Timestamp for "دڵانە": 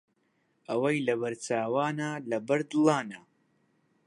2.71-3.19